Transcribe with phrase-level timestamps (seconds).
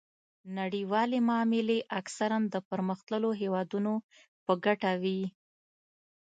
[0.59, 3.93] نړیوالې معاملې اکثراً د پرمختللو هیوادونو
[4.45, 5.21] په ګټه وي